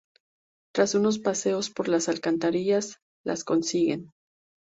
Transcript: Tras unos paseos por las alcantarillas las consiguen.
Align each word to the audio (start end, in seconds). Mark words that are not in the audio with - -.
Tras 0.73 0.95
unos 0.95 1.19
paseos 1.19 1.69
por 1.69 1.87
las 1.87 2.09
alcantarillas 2.09 2.97
las 3.23 3.43
consiguen. 3.43 4.09